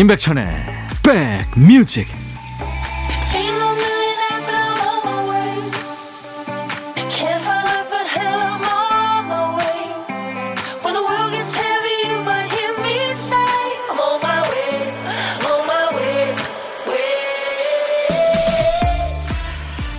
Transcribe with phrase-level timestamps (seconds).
[0.00, 0.46] 임백천의
[1.02, 2.08] 백뮤직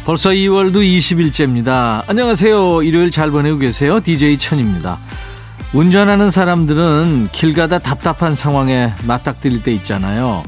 [0.03, 2.03] 벌써 2월도 20일째입니다.
[2.09, 2.81] 안녕하세요.
[2.81, 4.01] 일요일 잘 보내고 계세요.
[4.01, 4.97] DJ 천입니다.
[5.73, 10.43] 운전하는 사람들은 길 가다 답답한 상황에 맞닥뜨릴 때 있잖아요.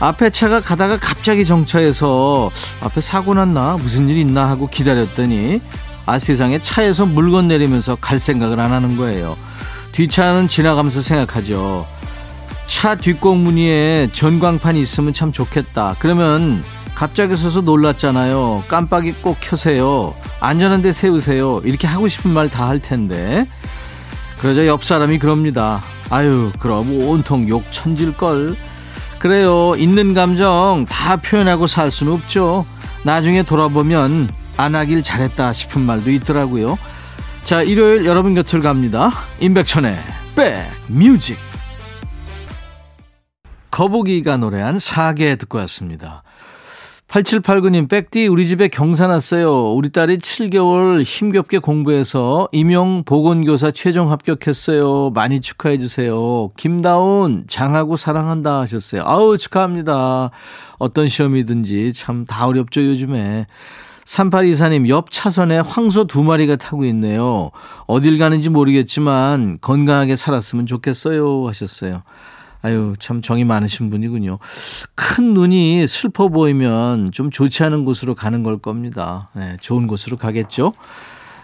[0.00, 5.60] 앞에 차가 가다가 갑자기 정차해서 앞에 사고 났나 무슨 일 있나 하고 기다렸더니
[6.06, 9.36] 아 세상에 차에서 물건 내리면서 갈 생각을 안 하는 거예요.
[9.92, 11.86] 뒷차는 지나가면서 생각하죠.
[12.66, 15.96] 차 뒷공무니에 전광판이 있으면 참 좋겠다.
[15.98, 18.64] 그러면 갑자기 서서 놀랐잖아요.
[18.68, 20.14] 깜빡이 꼭 켜세요.
[20.40, 21.60] 안전한 데 세우세요.
[21.64, 23.46] 이렇게 하고 싶은 말 다 할 텐데.
[24.42, 25.80] 그러자 옆 사람이 그럽니다.
[26.10, 28.56] 아유, 그럼 온통 욕 천질걸.
[29.20, 29.76] 그래요.
[29.76, 32.66] 있는 감정 다 표현하고 살 수는 없죠.
[33.04, 36.76] 나중에 돌아보면 안 하길 잘했다 싶은 말도 있더라고요.
[37.44, 39.12] 자, 일요일 여러분 곁을 갑니다.
[39.38, 39.96] 임백천의
[40.34, 41.38] 백뮤직.
[43.70, 46.24] 거북이가 노래한 사계 듣고 왔습니다.
[47.12, 49.74] 8789님, 백디, 우리 집에 경사 났어요.
[49.74, 55.10] 우리 딸이 7개월 힘겹게 공부해서 임용 보건교사 최종 합격했어요.
[55.10, 56.52] 많이 축하해주세요.
[56.56, 59.02] 김다운, 장하고 사랑한다 하셨어요.
[59.04, 60.30] 아우, 축하합니다.
[60.78, 63.46] 어떤 시험이든지 참 다 어렵죠, 요즘에.
[64.06, 67.50] 3824님, 옆 차선에 황소 두 마리가 타고 있네요.
[67.86, 71.46] 어딜 가는지 모르겠지만 건강하게 살았으면 좋겠어요.
[71.46, 72.04] 하셨어요.
[72.62, 74.38] 아유, 참 정이 많으신 분이군요.
[74.94, 79.30] 큰 눈이 슬퍼 보이면 좀 좋지 않은 곳으로 가는 걸 겁니다.
[79.34, 80.72] 네, 좋은 곳으로 가겠죠.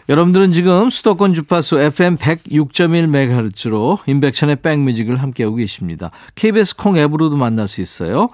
[0.08, 6.10] 여러분들은 지금 수도권 주파수 FM 106.1MHz로 인백션의 백뮤직을 함께하고 계십니다.
[6.34, 8.30] KBS 콩 앱으로도 만날 수 있어요.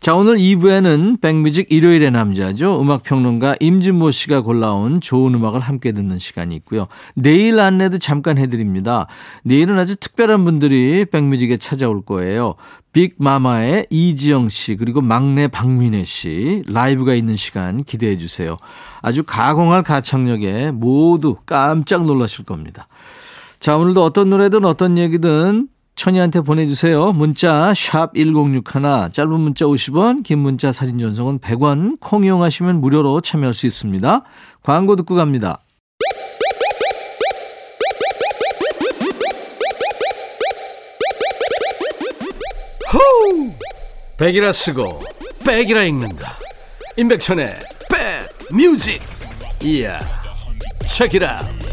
[0.00, 2.80] 자, 오늘 2부에는 백뮤직 일요일의 남자죠.
[2.80, 6.86] 음악평론가 임진모 씨가 골라온 좋은 음악을 함께 듣는 시간이 있고요.
[7.14, 9.08] 내일 안내도 잠깐 해드립니다.
[9.42, 12.54] 내일은 아주 특별한 분들이 백뮤직에 찾아올 거예요.
[12.92, 18.56] 빅마마의 이지영 씨, 그리고 막내 박민혜 씨, 라이브가 있는 시간 기대해 주세요.
[19.02, 22.86] 아주 가공할 가창력에 모두 깜짝 놀라실 겁니다.
[23.58, 27.10] 자, 오늘도 어떤 노래든 어떤 얘기든 천이한테 보내주세요.
[27.12, 33.66] 문자 1061, 짧은 문자 50원, 긴 문자 사진 전송은 100원, 콩 이용하시면 무료로 참여할 수
[33.66, 34.22] 있습니다.
[34.62, 35.58] 광고 듣고 갑니다.
[42.92, 43.50] 호우!
[44.18, 45.00] 백이라 쓰고
[45.44, 46.36] 백이라 읽는다.
[46.96, 47.54] 임백천의
[47.90, 49.02] 백 뮤직.
[49.64, 49.98] 이야.
[50.86, 51.67] 책이라.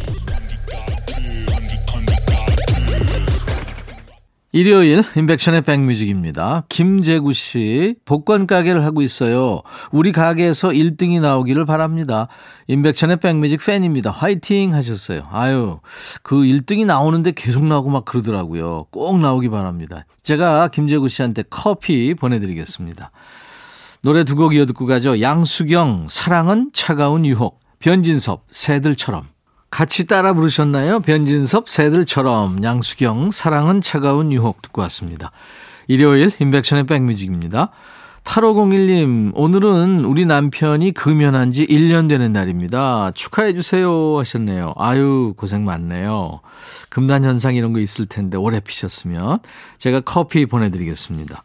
[4.56, 6.64] 일요일 인백션의 백뮤직입니다.
[6.70, 9.62] 김재구 씨 복권 가게를 하고 있어요.
[9.92, 12.30] 우리 가게에서 1등이 나오기를 바랍니다.
[12.68, 14.12] 인백션의 백뮤직 팬입니다.
[14.12, 15.28] 화이팅 하셨어요.
[15.30, 15.82] 아유
[16.24, 18.86] 그 1등이 나오는데 계속 나오고 막 그러더라고요.
[18.92, 20.06] 꼭 나오기 바랍니다.
[20.24, 23.12] 제가 김재구 씨한테 커피 보내드리겠습니다.
[24.04, 25.20] 노래 두 곡 이어 듣고 가죠.
[25.20, 29.35] 양수경 사랑은 차가운 유혹 변진섭 새들처럼
[29.76, 31.02] 같이 따라 부르셨나요?
[31.02, 35.34] 변진섭 새들처럼 양수경 사랑은 차가운 유혹 듣고 왔습니다.
[35.90, 37.72] 일요일 인백션의 백뮤직입니다.
[38.24, 43.12] 8501님, 오늘은 우리 남편이 금연한 지 1년 되는 날입니다.
[43.16, 44.76] 축하해 주세요 하셨네요.
[44.78, 46.40] 아유, 고생 많네요.
[46.90, 49.40] 금단 현상 이런 거 있을 텐데 오래 피셨으면
[49.78, 51.44] 제가 커피 보내드리겠습니다.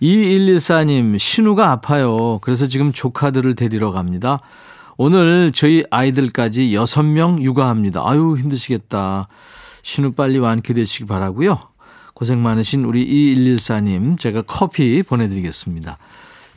[0.00, 2.38] 2114님, 신우가 아파요.
[2.40, 4.40] 그래서 지금 조카들을 데리러 갑니다.
[5.02, 8.02] 오늘 저희 아이들까지 6명 육아합니다.
[8.04, 9.28] 아유, 힘드시겠다.
[9.80, 11.58] 신우 빨리 완쾌되시기 바라고요.
[12.12, 15.96] 고생 많으신 우리 2114님, 제가 커피 보내드리겠습니다.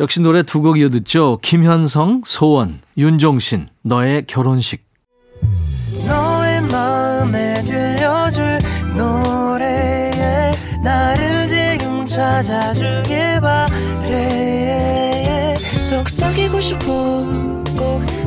[0.01, 1.39] 역시 노래 두 곡 이어 듣죠.
[1.41, 4.81] 김현성, 소원, 윤종신, 너의 결혼식.
[6.06, 8.59] 너의 마음에 들려줄
[8.97, 10.51] 노래에
[10.83, 16.83] 나를 지금 찾아주길 바래 속삭이고 싶어
[17.77, 18.03] 꼭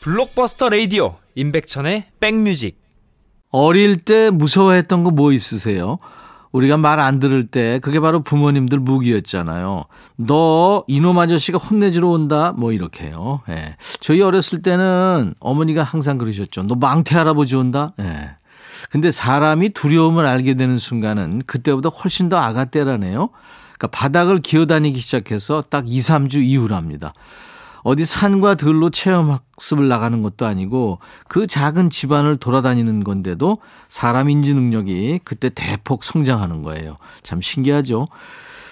[0.00, 2.80] 블록버스터 레이디오 임백천의 백뮤직
[3.50, 5.98] 어릴 때 무서워했던 거 뭐 있으세요?
[6.52, 9.84] 우리가 말 안 들을 때 그게 바로 부모님들 무기였잖아요.
[10.16, 13.42] 너 이놈 아저씨가 혼내주러 온다 뭐 이렇게요.
[13.50, 13.76] 예.
[14.00, 16.66] 저희 어렸을 때는 어머니가 항상 그러셨죠.
[16.66, 17.92] 너 망태 할아버지 온다.
[18.00, 18.30] 예.
[18.90, 23.28] 근데 사람이 두려움을 알게 되는 순간은 그때보다 훨씬 더 아가 때라네요.
[23.78, 27.12] 그러니까 바닥을 기어다니기 시작해서 딱 2, 3주 이후랍니다.
[27.82, 30.98] 어디 산과 들로 체험학습을 나가는 것도 아니고
[31.28, 36.96] 그 작은 집안을 돌아다니는 건데도 사람 인지 능력이 그때 대폭 성장하는 거예요.
[37.22, 38.08] 참 신기하죠.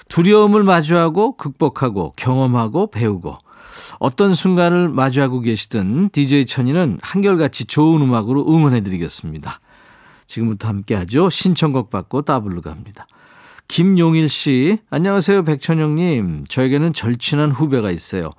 [0.08, 3.38] 두려움을 마주하고 극복하고 경험하고 배우고
[3.98, 9.60] 어떤 순간을 마주하고 계시든 DJ 천이는 한결같이 좋은 음악으로 응원해 드리겠습니다.
[10.26, 11.30] 지금부터 함께 하죠.
[11.30, 13.06] 신청곡 받고 따블로 갑니다.
[13.66, 16.44] 김용일 씨, 안녕하세요, 백천영님.
[16.48, 18.30] 저에게는 절친한 후배가 있어요.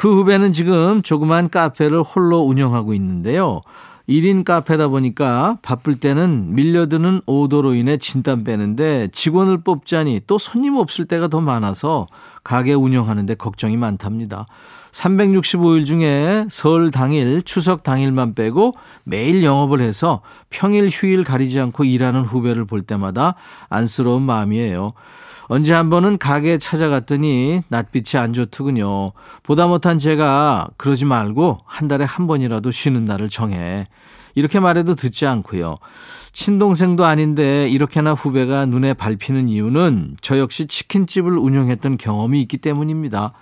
[0.00, 3.60] 그 후배는 지금 조그만 카페를 홀로 운영하고 있는데요.
[4.08, 11.04] 1인 카페다 보니까 바쁠 때는 밀려드는 오도로 인해 진땀 빼는데 직원을 뽑자니 또 손님 없을
[11.04, 12.06] 때가 더 많아서
[12.42, 14.46] 가게 운영하는데 걱정이 많답니다.
[14.92, 20.20] 365일 중에 설 당일, 추석 당일만 빼고 매일 영업을 해서
[20.50, 23.34] 평일 휴일 가리지 않고 일하는 후배를 볼 때마다
[23.68, 24.92] 안쓰러운 마음이에요.
[25.52, 29.12] 언제 한 번은 가게에 찾아갔더니 낯빛이 안 좋더군요.
[29.42, 33.86] 보다 못한 제가 그러지 말고 한 달에 한 번이라도 쉬는 날을 정해.
[34.36, 35.78] 이렇게 말해도 듣지 않고요.
[36.32, 43.32] 친동생도 아닌데 이렇게나 후배가 눈에 밟히는 이유는 저 역시 치킨집을 운영했던 경험이 있기 때문입니다.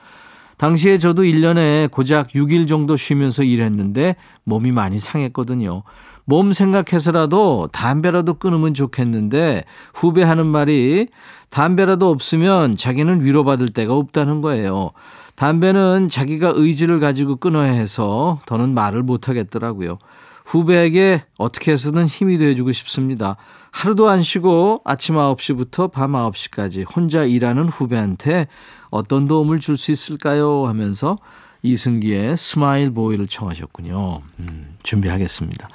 [0.59, 5.83] 당시에 저도 1년에 고작 6일 정도 쉬면서 일했는데 몸이 많이 상했거든요.
[6.25, 9.65] 몸 생각해서라도 담배라도 끊으면 좋겠는데
[9.95, 11.09] 후배 하는 말이
[11.49, 14.91] 담배라도 없으면 자기는 위로받을 데가 없다는 거예요.
[15.37, 19.99] 담배는 자기가 의지를 가지고 끊어야 해서 더는 말을 못 하겠더라고요.
[20.45, 23.37] 후배에게 어떻게 해서든 힘이 되어주고 싶습니다.
[23.71, 28.49] 하루도 안 쉬고 아침 9시부터 밤 9시까지 혼자 일하는 후배한테
[28.91, 30.67] 어떤 도움을 줄 수 있을까요?
[30.67, 31.19] 하면서
[31.63, 34.21] 이승기의 Smile Boy를 청하셨군요.
[34.41, 35.69] 음, 준비하겠습니다.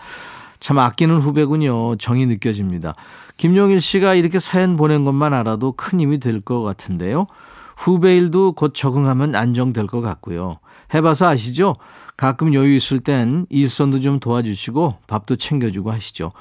[0.60, 1.98] 참 아끼는 후배군요.
[1.98, 2.96] 정이 느껴집니다.
[3.38, 7.28] 김용일 씨가 이렇게 사연 보낸 것만 알아도 큰 힘이 될 것 같은데요.
[7.76, 10.60] 후배 일도 곧 적응하면 안정될 것 같고요.
[10.94, 11.76] 해봐서 아시죠?
[12.16, 16.32] 가끔 여유 있을 땐 일선도 좀 도와주시고 밥도 챙겨주고 하시죠.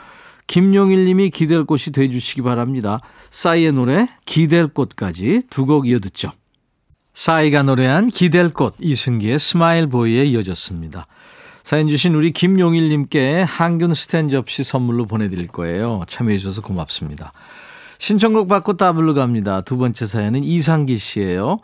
[0.46, 3.00] 김용일 님이 기댈 곳이 돼주시기 바랍니다.
[3.30, 6.32] 싸이의 노래 기댈 곳까지 두 곡 이어듣죠.
[7.14, 11.06] 싸이가 노래한 기댈 곳 이승기의 Smile Boy에 이어졌습니다.
[11.62, 16.02] 사연 주신 우리 김용일님께 항균 스탠 접시 선물로 보내드릴 거예요.
[16.08, 17.32] 참여해 주셔서 고맙습니다.
[17.98, 19.60] 신청곡 받고 따블로 갑니다.
[19.60, 21.60] 두 번째 사연은 이상기 씨예요.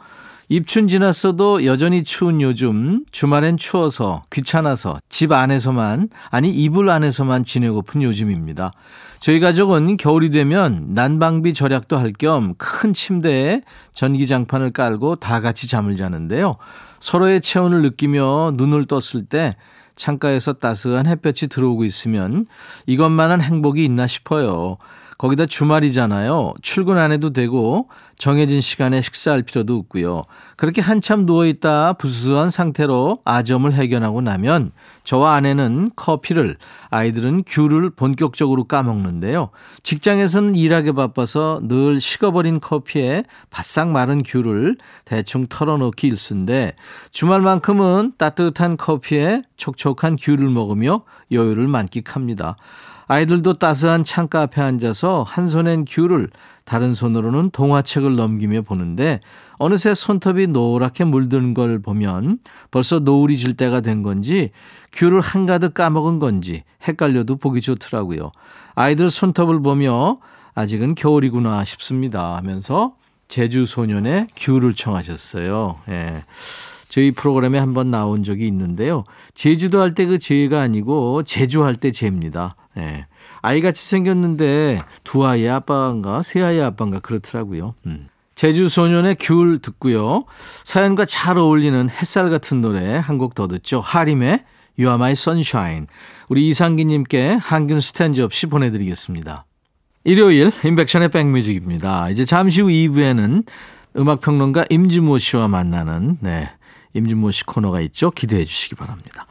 [0.51, 8.73] 입춘 지났어도 여전히 추운 요즘 주말엔 추워서 귀찮아서 집 안에서만 아니 이불 안에서만 지내고픈 요즘입니다.
[9.21, 13.63] 저희 가족은 겨울이 되면 난방비 절약도 할 겸 큰 침대에
[13.95, 16.57] 전기장판을 깔고 다 같이 잠을 자는데요.
[17.01, 19.57] 서로의 체온을 느끼며 눈을 떴을 때
[19.97, 22.47] 창가에서 따스한 햇볕이 들어오고 있으면
[22.87, 24.79] 이것만한 행복이 있나 싶어요.
[25.19, 26.55] 거기다 주말이잖아요.
[26.63, 27.89] 출근 안 해도 되고
[28.19, 30.25] 정해진 시간에 식사할 필요도 없고요.
[30.57, 34.71] 그렇게 한참 누워 있다 부수수한 상태로 아점을 해결하고 나면
[35.09, 36.57] 저와 아내는 커피를
[36.91, 39.49] 아이들은 귤을 본격적으로 까먹는데요.
[39.83, 46.75] 직장에서는 일하기 바빠서 늘 식어버린 커피에 바싹 마른 귤을 대충 털어넣기 일쑤인데
[47.11, 52.59] 주말만큼은 따뜻한 커피에 촉촉한 귤을 먹으며 여유를 만끽합니다.
[53.09, 56.29] 아이들도 따스한 창가 앞에 앉아서 한 손엔 귤을
[56.65, 59.21] 다른 손으로는 동화책을 넘기며 보는데
[59.57, 62.39] 어느새 손톱이 노랗게 물든 걸 보면
[62.71, 64.51] 벌써 노을이 질 때가 된 건지
[64.93, 68.31] 귤을 한가득 까먹은 건지 헷갈려도 보기 좋더라고요.
[68.75, 70.19] 아이들 손톱을 보며
[70.55, 72.93] 아직은 겨울이구나 싶습니다 하면서
[73.29, 75.77] 제주 소년의 귤을 청하셨어요.
[75.89, 76.25] 예.
[76.99, 79.05] 저희 프로그램에 한번 나온 적이 있는데요.
[79.33, 82.57] 제주도 할 때 그 제가 아니고 제주 할 때 제입니다.
[82.77, 83.07] 예.
[83.41, 87.75] 아이같이 생겼는데 두 아이의 아빠인가 세 아이의 아빠인가 그렇더라고요.
[87.87, 88.09] 음.
[88.35, 90.25] 제주 소년의 귤 듣고요.
[90.65, 93.79] 사연과 잘 어울리는 햇살 같은 노래 한 곡 더 듣죠.
[93.79, 94.43] 하림의
[94.77, 95.87] You are my sunshine.
[96.29, 99.45] 우리 이상기님께 한균 스탠즈 없이 보내드리겠습니다.
[100.03, 102.11] 일요일 인백션의 백뮤직입니다.
[102.11, 103.45] 이제 잠시 후 2부에는
[103.97, 106.51] 음악평론가 임진모 씨와 만나는 네,
[106.95, 108.11] 임진모 씨 코너가 있죠.
[108.11, 109.27] 기대해 주시기 바랍니다.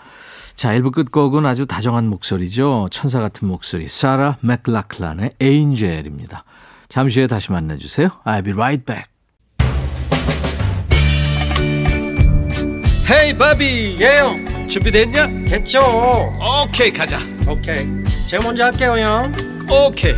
[0.56, 2.88] 자, 1부 끝곡은 아주 다정한 목소리죠.
[2.92, 3.88] 천사 같은 목소리.
[3.88, 6.44] 사라 맥락클란의 에인젤입니다.
[6.90, 8.10] 잠시 후에 다시 만나주세요.
[8.26, 9.06] I'll be right back.
[13.10, 15.46] 헤이 바비 예영 준비됐냐?
[15.48, 15.82] 됐죠
[16.66, 17.88] 오케이 가자 오케이
[18.30, 19.34] 제가 먼저 할게요 형
[19.70, 20.14] 오케이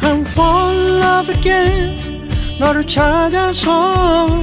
[0.00, 4.42] I'm fall in love again 너를 찾아서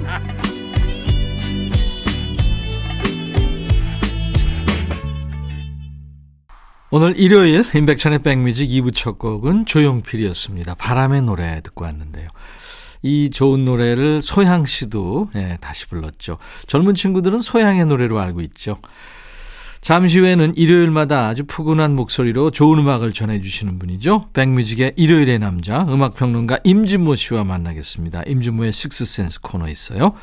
[6.93, 10.75] 오늘 일요일 임백천의 백뮤직 2부 첫 곡은 조용필이었습니다.
[10.75, 12.27] 바람의 노래 듣고 왔는데요.
[13.01, 16.37] 이 좋은 노래를 소양 씨도 예, 다시 불렀죠.
[16.67, 18.75] 젊은 친구들은 소양의 노래로 알고 있죠.
[19.79, 24.27] 잠시 후에는 일요일마다 아주 푸근한 목소리로 좋은 음악을 전해주시는 분이죠.
[24.33, 28.23] 백뮤직의 일요일의 남자, 음악평론가 임진모 씨와 만나겠습니다.
[28.27, 30.13] 임진모의 식스센스 코너 있어요.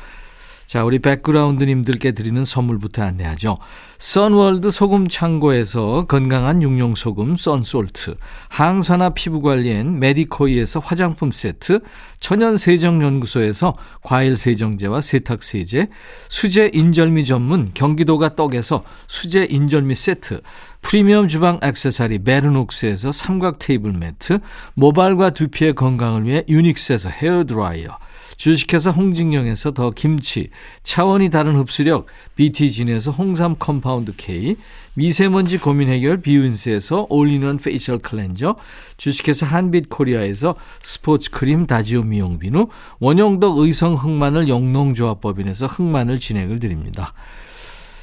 [0.69, 3.57] 자, 우리 백그라운드님들께 드리는 선물부터 안내하죠.
[3.97, 8.17] 선월드 소금 창고에서 건강한 육룡 소금 썬솔트,
[8.49, 11.79] 항산화 피부 관리엔 메디코이에서 화장품 세트,
[12.19, 15.87] 천연 세정 연구소에서 과일 세정제와 세탁 세제,
[16.27, 20.41] 수제 인절미 전문 경기도가 떡에서 수제 인절미 세트,
[20.81, 24.37] 프리미엄 주방 액세서리 베르녹스에서 삼각 테이블 매트,
[24.75, 27.97] 모발과 두피의 건강을 위해 유닉스에서 헤어 드라이어
[28.39, 30.49] 주식회사 홍진경에서 더 김치,
[30.83, 34.55] 차원이 다른 흡수력 BT진에서 홍삼 compound K,
[34.93, 38.55] 미세먼지 고민 해결 비윤세에서 all-in-one facial cleanser,
[38.95, 42.69] 주식회사 한빛 코리아에서 스포츠 크림 다지오 미용 비누,
[42.99, 47.13] 원형덕 의성 흑마늘 영농조합법인에서 흑마늘 진행을 드립니다.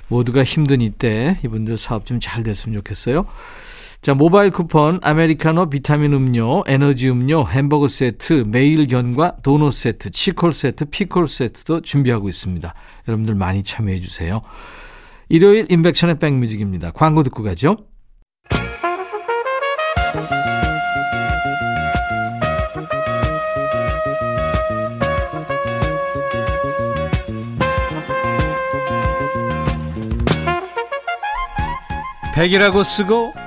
[0.09, 3.26] 모두가 힘든 이때 이분들 사업 좀 잘 됐으면 좋겠어요.
[4.06, 10.52] 자, 모바일 쿠폰, 아메리카노, 비타민 음료, 에너지 음료, 햄버거 세트, 매일 견과, 도넛 세트, 치콜
[10.52, 12.72] 세트, 피콜 세트도 준비하고 있습니다.
[13.08, 14.42] 여러분들 많이 참여해 주세요.
[15.28, 16.92] 일요일 인백션의 백뮤직입니다.
[16.92, 17.78] 광고 듣고 가죠.
[32.36, 33.46] 백이라고 쓰고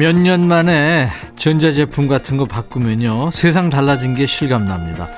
[0.00, 5.10] 몇 년 만에 전자제품 같은 거 바꾸면요 세상 달라진 게 실감납니다.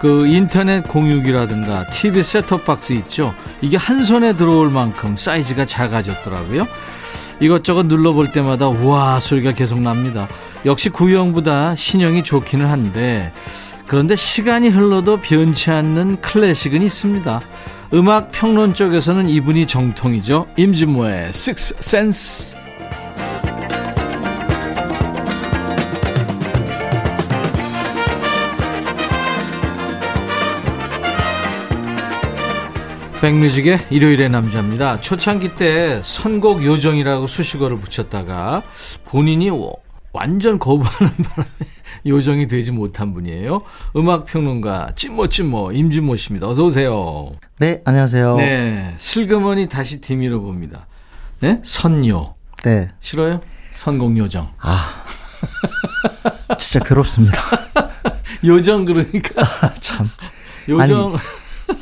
[0.00, 3.34] 그 인터넷 공유기라든가 TV 셋톱박스 있죠?
[3.60, 6.68] 이게 한 손에 들어올 만큼 사이즈가 작아졌더라고요.
[7.40, 10.28] 이것저것 눌러볼 때마다 와 소리가 계속 납니다.
[10.64, 13.32] 역시 구형보다 신형이 좋기는 한데
[13.88, 17.40] 그런데 시간이 흘러도 변치 않는 클래식은 있습니다.
[17.94, 20.46] 음악 평론 쪽에서는 이분이 정통이죠.
[20.56, 22.59] 임진모의 Six Sense
[33.20, 34.98] 백뮤직의 일요일의 남자입니다.
[35.00, 38.62] 초창기 때 선곡 요정이라고 수식어를 붙였다가
[39.04, 39.50] 본인이
[40.12, 41.48] 완전 거부하는 바람에
[42.06, 43.60] 요정이 되지 못한 분이에요.
[43.96, 46.48] 음악 평론가 찐모 찐모 임진모 씨입니다.
[46.48, 47.32] 어서 오세요.
[47.58, 48.36] 네, 안녕하세요.
[48.38, 50.86] 네, 슬그머니 다시 뒤밀어 봅니다.
[51.40, 52.36] 네, 선요.
[52.64, 52.88] 네.
[53.00, 53.42] 싫어요?
[53.72, 54.50] 선곡 요정.
[54.60, 55.04] 아,
[56.58, 57.38] 진짜 괴롭습니다.
[58.44, 60.08] 요정 그러니까 아, 참.
[60.70, 61.10] 요정.
[61.10, 61.16] 아니,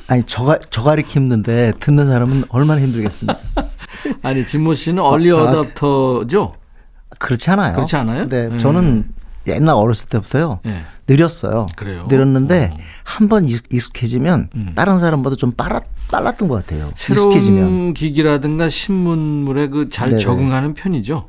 [0.07, 3.39] 아니 저가 저가리키 힘든데 듣는 사람은 얼마나 힘들겠습니까?
[4.23, 6.55] 아니 진모 씨는 얼리 아, 어답터죠?
[7.19, 7.73] 그렇지 않아요.
[7.75, 8.29] 그렇지 않아요?
[8.29, 8.59] 네, 네.
[9.49, 10.61] 옛날 어렸을 때부터요.
[10.65, 10.83] 네.
[11.09, 11.67] 느렸어요.
[11.77, 12.07] 그래요?
[12.09, 12.79] 느렸는데 어.
[13.03, 14.73] 한번 익숙해지면 음.
[14.75, 16.91] 다른 사람보다 좀 빨랐 빨랐던 것 같아요.
[16.95, 20.19] 새로운 익숙해지면 기기라든가 신문물에 그 잘.
[20.19, 21.29] 적응하는 편이죠.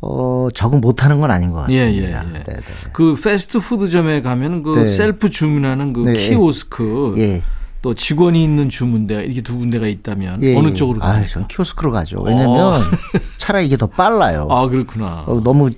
[0.00, 2.08] 어 적응 못하는 건 아닌 것 예, 같습니다.
[2.08, 2.32] 예, 예.
[2.32, 2.60] 네, 네.
[2.92, 4.84] 그 패스트푸드점에 가면 그 네.
[4.84, 7.42] 셀프 주문하는 그 네, 키오스크 예.
[7.84, 10.74] 또 직원이 있는 주문대 이렇게 두 군데가 있다면 예, 어느 예.
[10.74, 11.26] 쪽으로 아, 가요?
[11.26, 12.22] 전 키오스크로 가죠.
[12.22, 12.82] 왜냐면
[13.36, 14.48] 차라리 이게 더 빨라요.
[14.50, 15.24] 아 그렇구나.
[15.26, 15.68] 어, 너무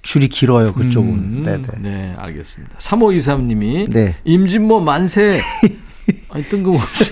[0.00, 1.08] 줄이 길어요 그쪽은.
[1.08, 1.66] 음, 네네.
[1.80, 2.78] 네, 알겠습니다.
[2.78, 4.14] 3523님이 네.
[4.22, 5.40] 임진모 만세.
[6.30, 7.10] 아니 뜬금없이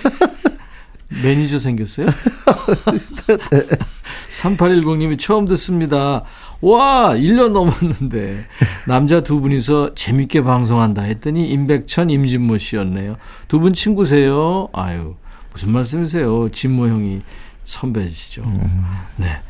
[1.24, 2.06] 매니저 생겼어요?
[4.28, 6.22] 3810님이 처음 듣습니다.
[6.60, 8.44] 와, 1년 넘었는데
[8.86, 13.16] 남자 두 분이서 재밌게 방송한다 했더니 임백천, 임진모 씨였네요.
[13.48, 14.68] 두 분 친구세요?
[14.72, 15.14] 아유,
[15.52, 16.48] 무슨 말씀이세요?
[16.50, 17.22] 진모 형이
[17.64, 18.42] 선배시죠.
[19.16, 19.40] 네.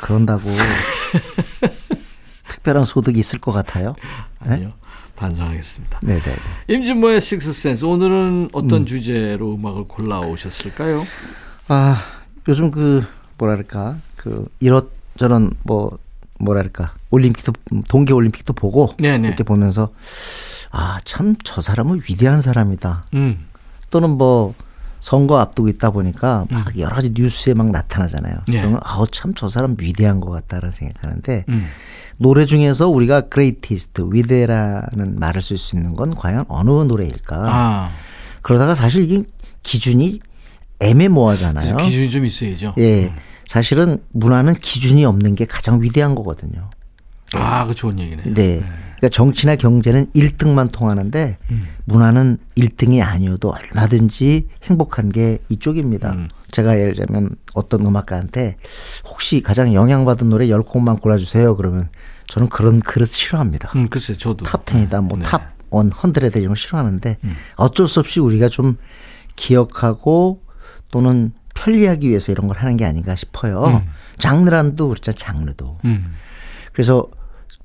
[0.00, 0.50] 그런다고
[2.48, 3.94] 특별한 소득이 있을 것 같아요.
[4.40, 4.72] 아니요.
[5.16, 6.00] 반성하겠습니다.
[6.02, 6.22] 네네.
[6.68, 8.86] 임진모의 식스센스 오늘은 어떤 음.
[8.86, 11.06] 주제로 음악을 골라 오셨을까요?
[11.68, 11.96] 아
[12.48, 13.04] 요즘 그
[13.38, 15.98] 뭐랄까 그 이런 저런 뭐
[16.38, 17.52] 뭐랄까 올림픽도
[17.88, 19.26] 동계 올림픽도 보고 네네.
[19.28, 19.90] 이렇게 보면서
[20.70, 23.02] 아 참 저 사람은 위대한 사람이다.
[23.14, 23.38] 음.
[23.90, 24.54] 또는 뭐
[25.00, 26.78] 선거 앞두고 있다 보니까 막 음.
[26.78, 28.36] 여러 가지 뉴스에 막 나타나잖아요.
[28.48, 28.58] 예.
[28.60, 31.66] 그러면 아우 참 저 사람 위대한 것 같다라는 생각하는데 음.
[32.18, 37.36] 노래 중에서 우리가 greatest 위대라는 말을 쓸 수 있는 건 과연 어느 노래일까?
[37.48, 37.90] 아.
[38.42, 39.22] 그러다가 사실 이게
[39.62, 40.20] 기준이
[40.80, 41.76] 애매모호하잖아요.
[41.76, 42.74] 기준이 좀 있어야죠.
[42.78, 43.06] 예.
[43.06, 43.16] 음.
[43.46, 46.70] 사실은 문화는 기준이 없는 게 가장 위대한 거거든요.
[47.34, 48.22] 아, 그 좋은 얘기네.
[48.24, 48.32] 네.
[48.32, 48.64] 네.
[48.96, 51.68] 그러니까 정치나 경제는 1등만 통하는데 음.
[51.84, 56.12] 문화는 1등이 아니어도 얼마든지 행복한 게 이쪽입니다.
[56.12, 56.28] 음.
[56.50, 58.56] 제가 예를 들면 어떤 음악가한테
[59.04, 61.56] 혹시 가장 영향받은 노래 10곡만 골라주세요.
[61.56, 61.90] 그러면
[62.28, 63.70] 저는 그런 그릇 싫어합니다.
[63.76, 64.46] 음, 글쎄 저도.
[64.46, 67.36] top 10이다, 뭐 top, one, hundred 이런 거 싫어하는데 음.
[67.56, 68.78] 어쩔 수 없이 우리가 좀
[69.36, 70.42] 기억하고
[70.90, 73.64] 또는 편리하기 위해서 이런 걸 하는 게 아닌가 싶어요.
[73.64, 73.80] 음.
[74.18, 75.78] 장르란도 그렇죠, 장르도.
[75.84, 76.14] 음.
[76.72, 77.06] 그래서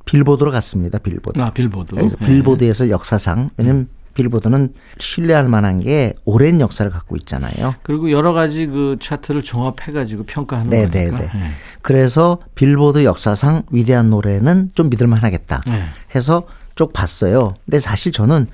[0.06, 0.98] 빌보드로 갔습니다.
[0.98, 1.40] 빌보드.
[1.40, 1.96] 아, 빌보드.
[1.96, 2.26] 그래서 네.
[2.26, 7.76] 빌보드에서 역사상 왜냐면 빌보드는 신뢰할 만한 게 오랜 역사를 갖고 있잖아요.
[7.84, 11.12] 그리고 여러 가지 그 차트를 종합해 가지고 평가하는 네네네.
[11.12, 11.38] 거니까.
[11.38, 11.52] 네.
[11.82, 15.64] 그래서 빌보드 역사상 위대한 노래는 좀 믿을 만하겠다.
[15.68, 15.86] 네.
[16.16, 16.44] 해서
[16.76, 17.56] 쭉 봤어요.
[17.66, 18.48] 근데 사실 저는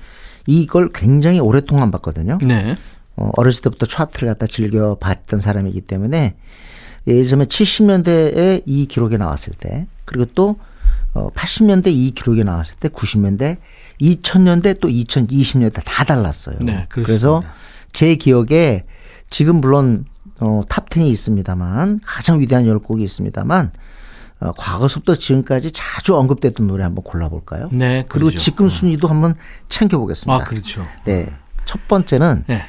[0.46, 2.38] 이걸 굉장히 오랫동안 봤거든요.
[2.42, 2.76] 네.
[3.18, 6.36] 어, 어렸을 때부터 차트를 갖다 즐겨 봤던 사람이기 때문에
[7.06, 10.56] 예를 들면 70년대에 이 기록이 나왔을 때 그리고 또
[11.14, 13.56] 어, 80년대 이 기록이 나왔을 때 90년대
[14.00, 16.58] 2000년대 또 2020년대 다 달랐어요.
[16.60, 17.42] 네, 그래서
[17.92, 18.84] 제 기억에
[19.28, 20.04] 지금 물론
[20.40, 23.72] 어, top 10이 있습니다만 가장 위대한 10곡이 있습니다만
[24.40, 27.70] 어, 과거서부터 지금까지 자주 언급됐던 노래 한번 골라볼까요?
[27.72, 28.04] 네.
[28.08, 28.38] 그리고 그렇죠.
[28.38, 29.34] 지금 순위도 한번
[29.68, 30.44] 챙겨보겠습니다.
[30.44, 30.86] 아, 그렇죠.
[31.04, 31.28] 네.
[31.64, 32.62] 첫 번째는 네.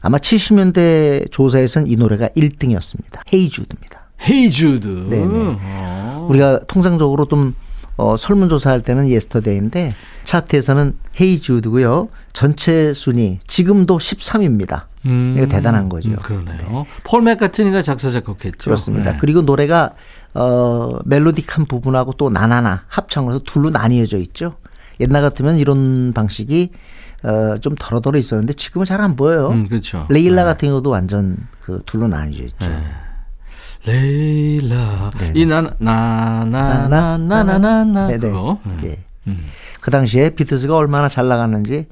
[0.00, 3.20] 아마 70년대 조사에서는 이 노래가 1등이었습니다.
[3.32, 4.08] Hey Jude입니다.
[4.28, 5.06] Hey Jude.
[5.08, 5.58] 네네.
[5.60, 6.26] 아.
[6.28, 7.54] 우리가 통상적으로 좀
[7.96, 12.08] 어, 설문조사할 때는 Yesterday인데 차트에서는 Hey Jude고요.
[12.32, 14.84] 전체 순위 지금도 13입니다.
[15.06, 16.10] 음, 이거 대단한 거죠.
[16.10, 16.56] 음, 그러네요.
[16.56, 16.84] 네.
[17.02, 18.64] 폴 맥카트니가 작사 작곡했죠.
[18.64, 19.12] 그렇습니다.
[19.12, 19.18] 네.
[19.20, 19.94] 그리고 노래가
[20.34, 24.54] 어, 멜로딕한 부분하고 또 나나나 합창을 해서 둘로 나뉘어져 있죠.
[25.00, 26.70] 옛날 같으면 이런 방식이
[27.24, 29.48] 어, 좀 덜어덜어 있었는데 지금은 잘 안 보여요.
[29.50, 30.06] 음, 그렇죠.
[30.08, 30.44] 레일라 네.
[30.44, 32.68] 같은 경우도 완전 그 둘로 나뉘어 있죠.
[32.68, 32.82] 네.
[33.86, 38.58] 레일라 이나나나나나나나 그거.
[38.82, 38.98] 네.
[39.26, 39.44] 음.
[39.80, 41.86] 그 당시에 비트즈가 얼마나 잘 나갔는지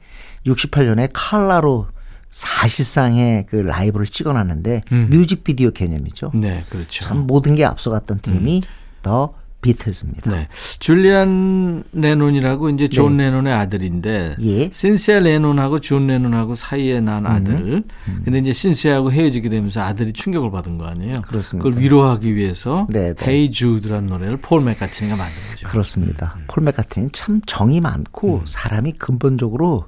[0.47, 1.87] 68년에 칼라로
[2.31, 5.09] 사실상의 그 라이브를 찍어놨는데 음.
[5.11, 6.33] 뮤직비디오 개념이죠.
[6.35, 7.05] 네, 그렇죠.
[7.05, 8.63] 참 모든 게 앞서갔던 팀이
[9.03, 9.35] 더
[9.67, 10.31] 비틀즈입니다.
[10.31, 10.49] 네.
[10.79, 13.25] 줄리안 레논이라고 이제 존 네.
[13.25, 14.71] 레논의 아들인데 예.
[14.71, 17.31] 신시아 레논하고 존 레논하고 사이에 난 음.
[17.31, 17.55] 아들.
[17.55, 17.83] 음.
[18.09, 18.21] 음.
[18.25, 21.23] 근데 이제 신시아하고 헤어지게 되면서 아들이 충격을 받은 거 아니에요?
[21.23, 21.69] 그렇습니다.
[21.69, 23.25] 그걸 위로하기 위해서 네, 네.
[23.25, 25.67] Hey Jude라는 노래를 폴 맥카트니가 만든 거죠.
[25.67, 26.35] 그렇습니다.
[26.39, 26.45] 음.
[26.47, 28.41] 폴 맥카트니 참 정이 많고 음.
[28.45, 29.87] 사람이 근본적으로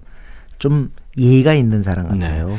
[0.58, 2.48] 좀 예의가 있는 사람 같아요.
[2.48, 2.56] 네.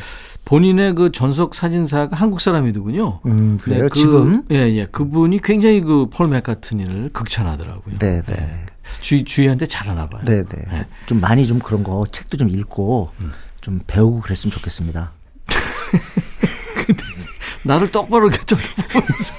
[0.49, 3.19] 본인의 그 전속 사진사가 한국 사람이더군요.
[3.27, 3.83] 음, 그래요?
[3.83, 4.43] 네, 그, 지금?
[4.49, 4.85] 예, 예.
[4.85, 7.97] 그분이 굉장히 그 폴 맥카트니를 극찬하더라고요.
[7.99, 8.33] 네, 네.
[8.33, 8.65] 예.
[8.99, 10.23] 주위, 주위한테 잘하나 봐요.
[10.25, 10.65] 네, 네.
[10.73, 10.81] 예.
[11.05, 13.31] 좀 많이 좀 그런 거 책도 좀 읽고 음.
[13.61, 15.11] 좀 배우고 그랬으면 좋겠습니다.
[17.63, 19.33] 나를 똑바로 이렇게 쳐다보면서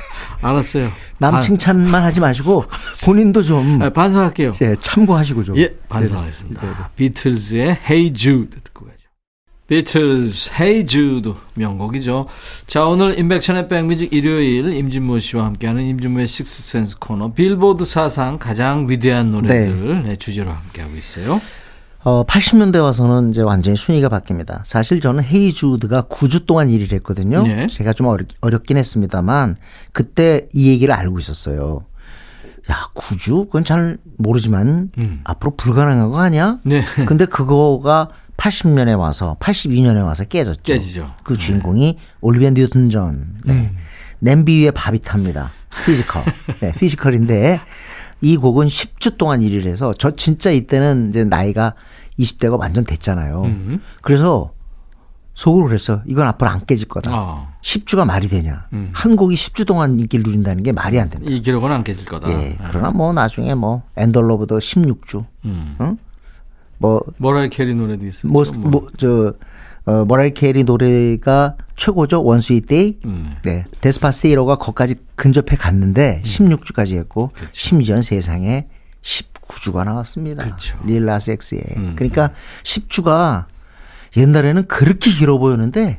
[0.40, 0.90] 알았어요.
[1.18, 2.64] 남 칭찬만 하지 마시고
[3.04, 4.52] 본인도 좀 네, 반성할게요.
[4.52, 5.58] 네, 참고하시고 좀.
[5.58, 6.62] 예, 반성하겠습니다.
[6.62, 6.74] 네, 네.
[6.96, 8.63] 비틀즈의 Hey Jude 가죠.
[9.74, 12.26] 비틀즈 헤이 주드 명곡이죠.
[12.68, 19.32] 자 오늘 인백션의 백뮤직 일요일 임진모 씨와 함께하는 임진모의 식스센스 코너 빌보드 사상 가장 위대한
[19.32, 20.10] 노래들 네.
[20.10, 21.40] 네, 주제로 함께하고 있어요.
[22.04, 24.60] 어, 80년대 와서는 이제 완전히 순위가 바뀝니다.
[24.64, 27.42] 사실 저는 Hey Jude가 9주 동안 1위를 했거든요.
[27.42, 27.66] 네.
[27.66, 29.56] 제가 좀 어렵, 어렵긴 했습니다만
[29.92, 31.84] 그때 이 얘기를 알고 있었어요.
[32.70, 33.46] 야, 9주?
[33.46, 35.20] 그건 잘 모르지만 음.
[35.24, 36.58] 앞으로 불가능한 거 아니야?
[36.62, 36.84] 네.
[37.06, 40.62] 근데 그거가 80년에 와서 82년에 와서 깨졌죠.
[40.62, 41.14] 깨지죠.
[41.22, 41.98] 그 주인공이 네.
[42.20, 43.36] 올리비아 뉴튼 존.
[43.44, 43.52] 네.
[43.52, 43.76] 음.
[44.18, 45.52] 냄비 위에 밥이 탑니다.
[45.84, 46.24] Physical.
[46.60, 47.60] 네, Physical인데
[48.20, 51.74] 이 곡은 10주 동안 1위를 해서 저 진짜 이때는 이제 나이가
[52.18, 53.42] 20대가 완전 됐잖아요.
[53.42, 53.80] 음.
[54.02, 54.52] 그래서
[55.34, 56.00] 속으로 그랬어.
[56.06, 57.10] 이건 앞으로 안 깨질 거다.
[57.12, 57.52] 어.
[57.60, 58.66] 10주가 말이 되냐.
[58.72, 58.90] 음.
[58.94, 61.26] 한 곡이 10주 동안 인기를 누린다는 게 말이 안 된다.
[61.28, 62.30] 이 기록은 안 깨질 거다.
[62.30, 62.34] 예.
[62.34, 62.58] 네.
[62.68, 65.26] 그러나 뭐 나중에 뭐 엔더러브도 16주.
[65.44, 65.76] 음.
[65.80, 65.98] 응?
[66.78, 68.32] 뭐 머라이 캐리 노래도 있어요.
[68.32, 68.70] 뭐, 뭐.
[68.70, 69.34] 뭐, 저
[69.86, 72.24] 어, 머라이 캐리 노래가 최고죠.
[72.24, 72.98] One Sweet Day.
[73.04, 73.36] 음.
[73.42, 73.64] 네.
[73.80, 76.22] 데스파세이로가 거기까지 근접해 갔는데 음.
[76.22, 77.50] 16주까지 했고 그렇죠.
[77.52, 78.66] 심지어 세상에
[79.02, 80.44] 19주가 나왔습니다.
[80.44, 80.78] 그렇죠.
[80.84, 81.62] 릴라스 엑스에.
[81.76, 81.92] 음.
[81.96, 82.30] 그러니까
[82.62, 83.44] 10주가
[84.16, 85.98] 옛날에는 그렇게 길어 보였는데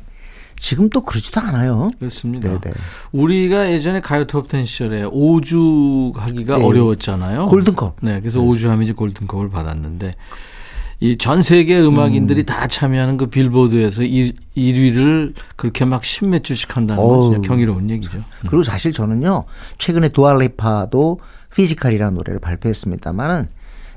[0.58, 1.90] 지금 또 그러지도 않아요.
[1.98, 2.48] 그렇습니다.
[2.48, 2.74] 네네.
[3.12, 6.64] 우리가 예전에 가요 톱텐 시절에 5주 하기가 네.
[6.64, 7.46] 어려웠잖아요.
[7.46, 7.96] 골든컵.
[8.02, 8.20] 네.
[8.20, 8.46] 그래서 네.
[8.46, 10.14] 5주 하면 이제 골든컵을 받았는데
[11.00, 12.46] 이 전 세계 음악인들이 음.
[12.46, 18.22] 다 참여하는 그 빌보드에서 1, 1위를 그렇게 막 십몇 주씩 한다는 건 진짜 경이로운 얘기죠.
[18.40, 19.44] 그리고 사실 저는요,
[19.78, 21.20] 최근에 두알리파도
[21.54, 23.48] Physical이라는 노래를 발표했습니다만은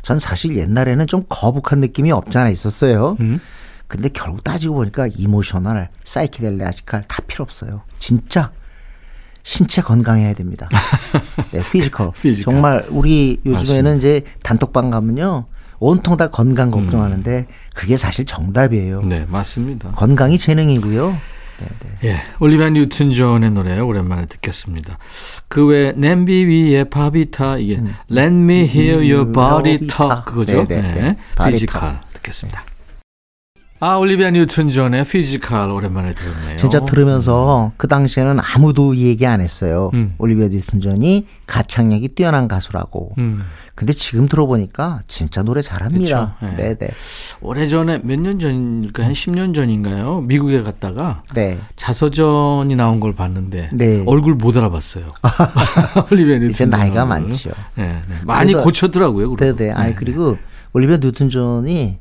[0.01, 3.15] 전 사실 옛날에는 좀 거북한 느낌이 없잖아 있었어요.
[3.21, 3.39] 음.
[3.87, 7.81] 근데 결국 따지고 보니까 emotional, psychological 다 필요 없어요.
[7.97, 8.51] 진짜
[9.41, 10.69] 신체 건강해야 됩니다.
[11.51, 12.11] 네, physical.
[12.11, 12.53] physical.
[12.53, 13.95] 정말 우리 요즘에는 맞습니다.
[13.95, 15.45] 이제 단톡방 가면요.
[15.79, 17.45] 온통 다 건강 걱정하는데 음.
[17.73, 19.01] 그게 사실 정답이에요.
[19.03, 19.91] 네, 맞습니다.
[19.91, 21.09] 건강이 재능이고요.
[21.59, 21.67] 네,
[22.01, 22.09] 네.
[22.09, 24.97] 예, 올리비아 뉴튼 존의 노래 오랜만에 듣겠습니다.
[25.49, 27.93] 그 외 냄비 위에 밥이 타 이게 음.
[28.09, 30.65] Let me hear your body talk 그거죠.
[30.67, 31.17] 네, 네, 네.
[31.51, 32.63] Physical 듣겠습니다.
[33.81, 36.57] 아, 올리비아 뉴튼 존의 Physical 오랜만에 들었네요.
[36.57, 39.89] 진짜 들으면서 그 당시에는 아무도 얘기 안 했어요.
[39.93, 40.15] 음.
[40.17, 43.13] 올리비아 뉴튼 존이 가창력이 뛰어난 가수라고.
[43.19, 43.41] 음.
[43.75, 46.35] 근데 지금 들어보니까 진짜 노래 잘합니다.
[46.41, 46.55] 네.
[46.57, 46.89] 네, 네.
[47.39, 50.21] 오래전에 몇 년 전일까 한 10년 전인가요?
[50.27, 51.57] 미국에 갔다가 네.
[51.77, 54.03] 자서전이 나온 걸 봤는데 네.
[54.05, 55.05] 얼굴 못 알아봤어요.
[56.11, 57.51] 올리비아 뉴튼 이제 나이가 많죠.
[57.75, 58.15] 네, 네.
[58.25, 59.37] 많이 고쳤더라고요.
[59.37, 59.71] 네, 네.
[59.71, 60.37] 아니 그리고
[60.73, 61.97] 올리비아 뉴튼 존이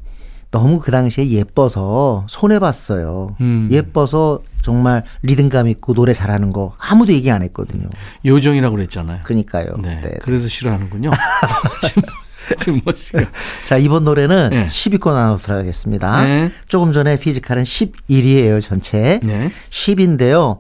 [0.51, 3.37] 너무 그 당시에 예뻐서 손해봤어요.
[3.41, 3.69] 음.
[3.71, 7.89] 예뻐서 정말 리듬감 있고 노래 잘하는 거 아무도 얘기 안 했거든요.
[8.25, 9.21] 요정이라고 그랬잖아요.
[9.25, 9.77] 그니까요.
[9.83, 10.01] 네.
[10.01, 10.11] 네.
[10.23, 11.11] 그래서 싫어하는군요.
[12.59, 13.27] 지금 멋지게.
[13.67, 14.67] 자, 이번 노래는 네.
[14.67, 16.25] 10위권 안으로 들어가겠습니다.
[16.25, 16.51] 네.
[16.67, 19.21] 조금 전에 피지컬은 11위예요, 전체.
[19.23, 19.51] 네.
[19.69, 20.57] 10인데요.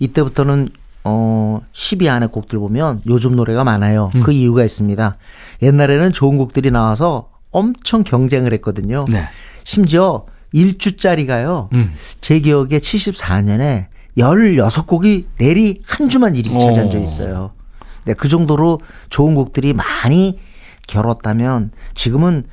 [0.00, 0.68] 이때부터는
[1.04, 4.10] 어 10위 안에 곡들 보면 요즘 노래가 많아요.
[4.14, 4.22] 음.
[4.22, 5.16] 그 이유가 있습니다.
[5.62, 9.06] 옛날에는 좋은 곡들이 나와서 엄청 경쟁을 했거든요.
[9.10, 9.28] 네.
[9.64, 11.72] 심지어 1주짜리가요.
[11.72, 11.92] 음.
[12.20, 13.86] 제 기억에 74년에
[14.18, 17.52] 16곡이 내리 한 주만 1위 차지한 적이 있어요.
[18.04, 20.38] 네, 그 정도로 좋은 곡들이 많이
[20.86, 22.44] 결었다면 지금은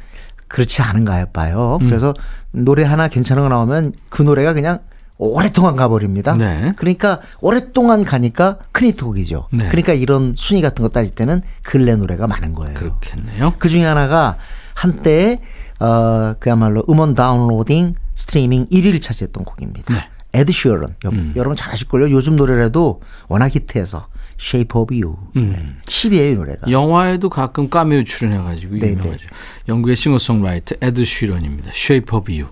[0.47, 1.77] 그렇지 않은가 봐요.
[1.81, 1.87] 음.
[1.87, 2.13] 그래서
[2.51, 4.79] 노래 하나 괜찮은 거 나오면 그 노래가 그냥
[5.17, 6.35] 오랫동안 가버립니다.
[6.35, 6.73] 네.
[6.75, 9.47] 그러니까 오랫동안 가니까 큰 히트곡이죠.
[9.51, 9.67] 네.
[9.69, 12.75] 그러니까 이런 순위 같은 거 따질 때는 근래 노래가 많은 거예요.
[12.75, 13.53] 그렇겠네요.
[13.57, 14.37] 그 중에 하나가
[14.77, 15.41] 한때
[15.79, 19.93] 어 그야말로 음원 downloading 스트리밍 1위를 차지했던 곡입니다.
[19.93, 20.09] 네.
[20.33, 21.33] 에드 슈어런 음.
[21.35, 22.11] 여러분 잘 아실걸요.
[22.11, 24.07] 요즘 노래라도 워낙 히트해서
[24.39, 25.79] Shape of You 음.
[25.87, 26.69] 10위에요 노래가.
[26.69, 28.91] 영화에도 가끔 까메오 출연해가지고 네네.
[28.91, 29.27] 유명하죠.
[29.67, 31.71] 영국의 싱어송라이터 에드 슈런입니다.
[31.73, 32.51] Shape of You.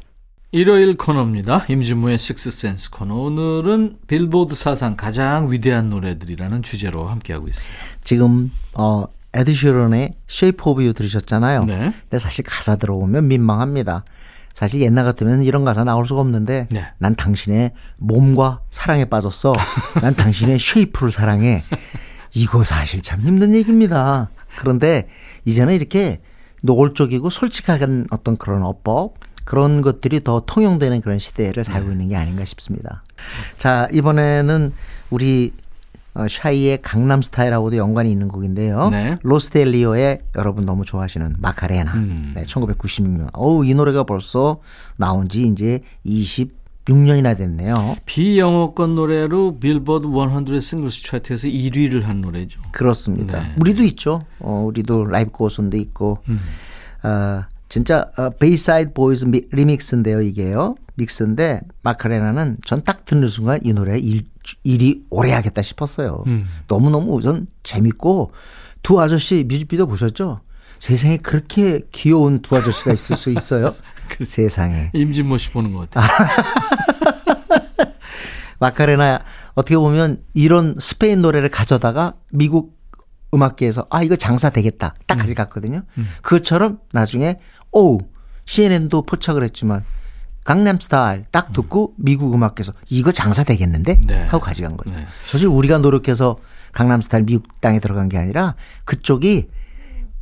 [0.51, 1.65] 일요일 코너입니다.
[1.69, 3.15] 임진모의 Sixth Sense 코너.
[3.15, 7.75] 오늘은 빌보드 사상 가장 위대한 노래들이라는 주제로 함께하고 있어요.
[8.03, 9.05] 지금 어
[9.35, 11.65] 에드 슈런의 Shape of You 들으셨잖아요.
[11.65, 11.93] 네.
[12.01, 14.05] 근데 사실 가사 들어보면 민망합니다.
[14.53, 16.87] 사실 옛날 같으면 이런 가사 나올 수가 없는데 네.
[16.97, 19.53] 난 당신의 몸과 사랑에 빠졌어.
[20.01, 21.63] 난 당신의 쉐이프를 사랑해.
[22.33, 24.29] 이거 사실 참 힘든 얘기입니다.
[24.57, 25.09] 그런데
[25.43, 26.21] 이제는 이렇게
[26.63, 31.93] 노골적이고 솔직한 어떤 그런 어법 그런 것들이 더 통용되는 그런 시대를 살고 네.
[31.93, 33.03] 있는 게 아닌가 싶습니다.
[33.57, 34.73] 자, 이번에는
[35.11, 35.53] 우리
[36.15, 38.89] 어, 샤이의 강남 스타일하고도 연관이 있는 곡인데요.
[38.89, 39.17] 네.
[39.21, 41.93] 로스텔리오의 여러분 너무 좋아하시는 마카레나.
[41.93, 42.31] 음.
[42.35, 43.27] 네, 1996년.
[43.33, 44.59] 어우, 이 노래가 벌써
[44.95, 47.97] 나온 지 이제 26년이나 됐네요.
[48.05, 52.61] 비영어권 노래로 빌보드 100 singles 차트에서 1위를 한 노래죠.
[52.71, 53.41] 그렇습니다.
[53.41, 53.53] 네.
[53.59, 54.21] 우리도 있죠.
[54.39, 56.19] 어, 우리도 Life Goes On도 있고.
[56.29, 56.39] 음.
[57.03, 60.75] 어, 진짜 어, Bayside Boys remix인데요, 이게요.
[60.95, 64.23] mix인데 마카레나는 전 딱 듣는 순간 이 노래 일,
[64.63, 66.23] 일이 오래 하겠다 싶었어요.
[66.27, 66.47] 음.
[66.67, 68.31] 너무너무 우선 재밌고
[68.83, 70.41] 두 아저씨 뮤직비디오 보셨죠?
[70.79, 73.75] 세상에 그렇게 귀여운 두 아저씨가 있을 수 있어요?
[74.09, 74.91] 그 세상에.
[74.93, 76.07] 임진모 씨 보는 것 같아요.
[78.59, 79.21] 마카레나
[79.55, 82.77] 어떻게 보면 이런 스페인 노래를 가져다가 미국
[83.33, 85.19] 음악계에서 아 이거 장사 되겠다 딱 음.
[85.19, 85.81] 가져갔거든요.
[85.97, 86.07] 음.
[86.21, 87.37] 그것처럼 나중에
[87.71, 87.99] 오
[88.45, 89.83] CNN도 포착을 했지만
[90.45, 94.23] 강남스타일 딱 듣고 미국 음악계에서 이거 장사 되겠는데 네.
[94.27, 94.99] 하고 가져간 거예요.
[94.99, 95.05] 네.
[95.25, 96.37] 사실 우리가 노력해서
[96.71, 98.55] 강남스타일 미국 땅에 들어간 게 아니라
[98.85, 99.49] 그쪽이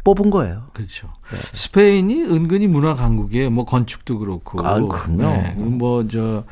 [0.06, 0.70] 뽑은 거예요.
[0.74, 1.10] 그렇죠.
[1.30, 1.38] 네.
[1.38, 3.50] 스페인이 은근히 문화 강국이에요.
[3.52, 4.66] 뭐 건축도 그렇고.
[4.66, 5.24] 아, 그럼요.
[5.24, 5.54] 네.
[5.58, 6.46] 뭐 저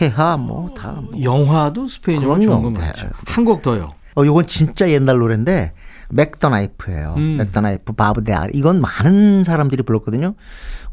[0.00, 1.22] 회화 뭐다 뭐.
[1.22, 3.08] 영화도 스페인어로 좋은 거 맞죠.
[3.26, 3.92] 한곡 더요.
[4.16, 5.72] 어, 요건 진짜 옛날 노래인데
[6.10, 7.14] Mack the Knife예요.
[7.16, 7.36] 음.
[7.38, 8.50] Mack the Knife 바비 다린.
[8.54, 10.34] 이건 많은 사람들이 불렀거든요.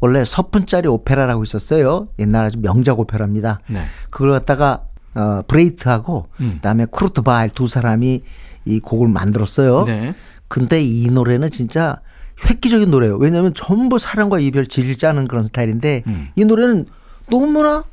[0.02, 2.08] 원래 서푼짜리 오페라라고 있었어요.
[2.18, 3.60] 옛날 아주 명작 오페라입니다.
[3.68, 3.82] 네.
[4.10, 4.82] 그걸 갖다가
[5.14, 6.54] 어, 브레이트하고 음.
[6.56, 8.20] 그다음에 쿠르트바일 두 사람이
[8.64, 9.84] 이 곡을 만들었어요.
[9.84, 10.14] 네.
[10.48, 12.00] 근데 이 노래는 진짜
[12.48, 13.16] 획기적인 노래예요.
[13.18, 16.30] 왜냐하면 전부 사랑과 이별 질질 짜는 그런 스타일인데 음.
[16.34, 16.86] 이 노래는
[17.30, 17.84] 너무나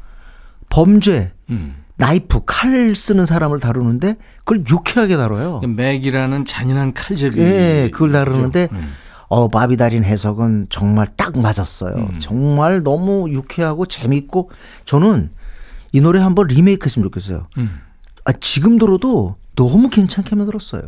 [0.70, 1.76] 범죄, 음.
[1.98, 5.60] 나이프, 칼 쓰는 사람을 다루는데 그걸 유쾌하게 다뤄요.
[5.60, 7.40] 맥이라는 잔인한 칼제비.
[7.40, 8.94] 예, 그걸 다루는데 음.
[9.30, 11.96] 어, 바비달인 해석은 정말 딱 맞았어요.
[11.96, 12.20] 음.
[12.20, 14.52] 정말 너무 유쾌하고 재밌고
[14.86, 15.30] 저는
[15.92, 17.48] 이 노래 한번 리메이크 했으면 좋겠어요.
[17.58, 17.80] 음.
[18.26, 20.82] 아, 지금 들어도 너무 괜찮게 만들었어요.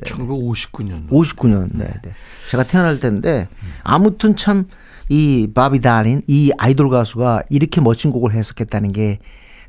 [0.00, 0.10] 네.
[0.10, 1.08] 1959년.
[1.10, 1.68] 59년.
[1.72, 2.14] 네, 네.
[2.50, 3.48] 제가 태어날 때인데
[3.84, 4.66] 아무튼 참
[5.10, 9.18] 이 바비 달인 이 아이돌 가수가 이렇게 멋진 곡을 해석했다는 게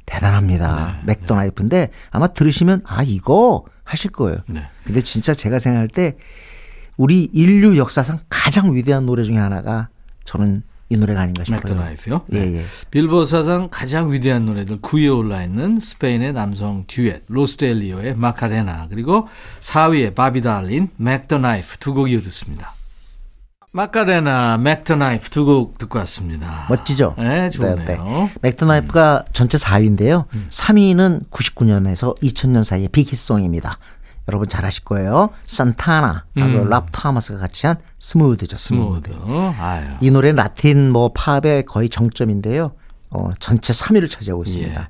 [0.06, 0.98] 대단합니다.
[1.06, 1.92] 네, 맥도나이프인데 네.
[2.12, 4.40] 아마 들으시면 아 이거 하실 거예요.
[4.48, 4.64] 네.
[4.84, 6.18] 근데 진짜 제가 생각할 때
[7.00, 9.88] 우리 인류 역사상 가장 위대한 노래 중에 하나가
[10.26, 11.62] 저는 이 노래가 아닌가 싶어요.
[11.64, 12.22] Mack the Knife요?
[12.34, 12.58] 예, 네.
[12.58, 12.66] 예.
[12.92, 18.88] 빌보드 사상 가장 위대한 노래들 9위에 올라 있는 스페인의 남성 듀엣 로스 델 리오의 마카레나
[18.90, 19.30] 그리고
[19.62, 22.74] 4위의 바비 다린 Mack the Knife 두 곡 이어 듣습니다.
[23.72, 26.66] 마카레나, Mack the Knife 두 곡 듣고 왔습니다.
[26.70, 27.16] 멋지죠?
[27.18, 27.76] 네, 좋네요.
[27.76, 28.30] 네, 네.
[28.42, 29.32] Mack the Knife가 음.
[29.32, 30.26] 전체 4위인데요.
[30.34, 30.48] 음.
[30.50, 33.78] 3위는 99년에서 2000년 사이의 big hit song입니다.
[34.30, 35.30] 여러분 잘 아실 거예요.
[35.48, 36.70] 산타나하고 음.
[36.70, 38.56] 랍 토마스가 같이 한 Smooth죠.
[38.56, 39.12] Smooth.
[39.12, 39.56] Smooth.
[40.02, 42.72] 이 노래는 라틴 뭐 팝의 거의 정점인데요.
[43.12, 44.82] 어, 전체 3위를 차지하고 있습니다.
[44.82, 44.88] 예.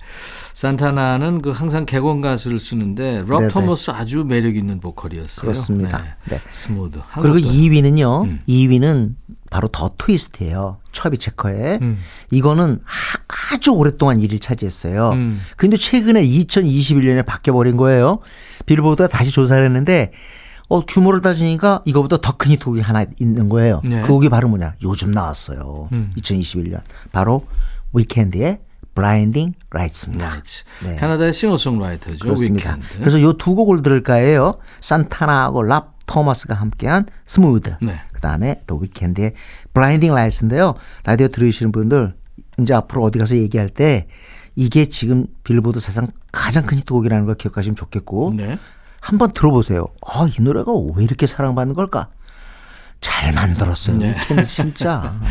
[0.54, 3.48] 산타나는 그 항상 객원 가수를 쓰는데 럽 네네.
[3.48, 5.52] 토머스 아주 매력 있는 보컬이었어요.
[5.52, 6.00] 그렇습니다.
[6.28, 6.36] 네.
[6.36, 6.42] 네.
[6.50, 7.00] Smooth.
[7.22, 8.24] 그리고 2위는요.
[8.26, 8.40] 음.
[8.48, 9.16] 2위는
[9.50, 10.78] 바로 The Twist예요.
[10.92, 11.80] 처비 체커의.
[11.82, 11.98] 음.
[12.32, 15.12] 이거는 하, 아주 오랫동안 1위를 차지했어요.
[15.12, 15.42] 음.
[15.56, 18.20] 근데 최근에 2021년에 바뀌어 버린 거예요.
[18.66, 20.12] 빌보드가 다시 조사를 했는데
[20.68, 23.82] 어, 규모를 따지니까 이거보다 더 큰 히트곡이 하나 있는 거예요.
[23.84, 24.02] 네.
[24.02, 24.76] 그 곡이 바로 뭐냐?
[24.84, 25.90] 요즘 나왔어요.
[25.94, 26.14] 음.
[26.18, 26.82] 2021년.
[27.12, 27.40] 바로
[27.94, 28.60] 위켄드의
[28.96, 30.28] Blinding Lights입니다.
[30.30, 30.64] Lights.
[30.84, 30.96] 네.
[30.98, 32.18] 캐나다의 싱어송라이터죠.
[32.20, 32.72] 그렇습니다.
[32.76, 33.00] 위켄드.
[33.00, 34.56] 그래서 요 두 곡을 들을까 해요.
[34.82, 37.76] 산타나하고 랍 토마스가 함께한 Smooth.
[37.82, 38.00] 네.
[38.14, 39.34] 그다음에 또 위켄드의
[39.74, 40.74] Blinding Lights인데요.
[41.06, 42.16] 라디오 들으시는 분들
[42.60, 44.08] 이제 앞으로 어디 가서 얘기할 때
[44.56, 48.58] 이게 지금 빌보드 사상 가장 큰 히트곡이라는 걸 기억하시면 좋겠고 네.
[49.00, 49.86] 한번 들어보세요.
[50.06, 52.10] 아, 이 노래가 왜 이렇게 사랑받는 걸까?
[53.02, 53.98] 잘 만들었어요.
[53.98, 54.16] 네.
[54.46, 55.18] 진짜.
[55.22, 55.28] 네,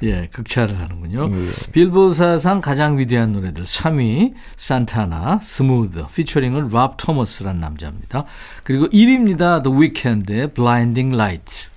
[0.00, 0.08] 네.
[0.22, 1.28] 예, 극찬을 하는군요.
[1.30, 1.70] 예.
[1.72, 8.24] 빌보드 사상 가장 위대한 노래들 3위 산타나 Smooth featuring은 랍 토머스라는 남자입니다.
[8.64, 9.62] 그리고 1위입니다.
[9.62, 11.70] The Weeknd의 Blinding Lights.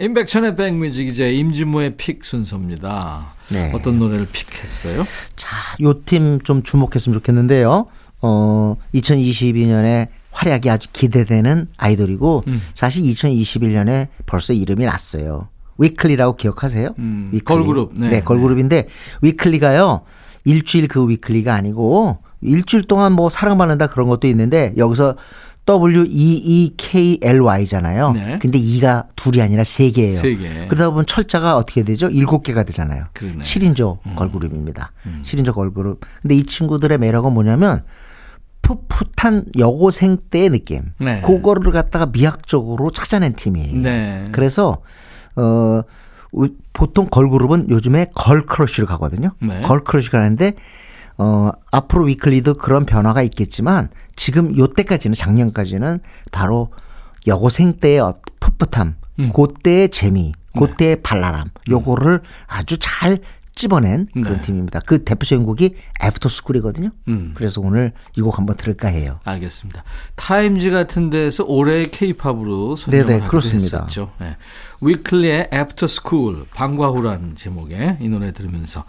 [0.00, 3.34] 임백천의 백뮤직 이제 임진모의 pick 순서입니다.
[3.52, 3.70] 네.
[3.74, 5.04] 어떤 노래를 pick했어요?
[5.36, 5.48] 자,
[5.82, 7.86] 요 팀 좀 주목했으면 좋겠는데요.
[8.22, 12.62] 어, 2022년에 활약이 아주 기대되는 아이돌이고 음.
[12.74, 15.48] 사실 2021년에 벌써 이름이 났어요.
[15.78, 16.94] 위클리라고 기억하세요?
[16.98, 17.44] 음, 위클리.
[17.44, 17.92] 걸그룹.
[17.98, 18.88] 네, 네 걸그룹인데
[19.22, 20.02] 위클리가요.
[20.44, 25.16] 일주일 그 weekly가 아니고 일주일 동안 뭐 사랑받는다 그런 것도 있는데 여기서
[25.64, 26.52] W-E-E-K-L-Y잖아요.
[28.12, 28.38] 네.
[28.40, 30.20] 근데 E가 둘이 아니라 3개예요.
[30.20, 30.66] 3개.
[30.66, 32.08] 그러다 보면 철자가 어떻게 되죠?
[32.08, 33.04] 7개가 되잖아요.
[33.12, 33.38] 그러네.
[33.38, 34.16] 7인조 음.
[34.16, 34.90] 걸그룹입니다.
[35.06, 35.20] 음.
[35.22, 36.00] 7인조 걸그룹.
[36.20, 37.84] 근데 이 친구들의 매력은 뭐냐면
[38.88, 40.92] 풋풋한 여고생 때의 느낌.
[40.98, 41.20] 네.
[41.22, 43.80] 그거를 갖다가 미학적으로 찾아낸 팀이에요.
[43.80, 44.28] 네.
[44.32, 44.78] 그래서
[45.36, 45.82] 어
[46.72, 49.30] 보통 걸그룹은 요즘에 girl crush를 가거든요.
[49.40, 49.60] 네.
[49.60, 50.52] girl crush 가는데
[51.18, 56.70] 어 앞으로 위클리도 그런 변화가 있겠지만 지금 요때까지는 작년까지는 바로
[57.26, 59.32] 여고생 때의 어, 풋풋함, 음.
[59.32, 61.02] 그때의 재미, 그때의 네.
[61.02, 63.20] 발랄함 요거를 아주 잘
[63.54, 64.42] 찝어낸 그런 네.
[64.42, 64.80] 팀입니다.
[64.86, 66.90] 그 대표적인 곡이 After School이거든요.
[67.08, 67.32] 음.
[67.34, 69.20] 그래서 오늘 이 곡 한번 들을까 해요.
[69.24, 69.84] 알겠습니다.
[70.16, 73.06] 타임즈 같은 데서 올해 케이팝으로 선정을.
[73.84, 74.12] 했었죠.
[74.20, 74.36] 네.
[74.80, 78.84] 위클리의 After School 방과후란 제목의 이 노래 들으면서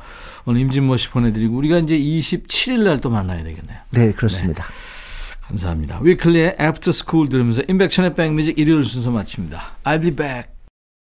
[0.45, 3.77] 오늘 임진모 씨 보내드리고 우리가 이제 27일 날 또 만나야 되겠네요.
[3.91, 4.63] 네, 그렇습니다.
[4.63, 5.47] 네.
[5.47, 5.99] 감사합니다.
[6.01, 9.61] 위클리의 After School 들으면서 임백천의 백뮤직 일요일 순서 마칩니다.
[9.83, 10.52] I'll be back.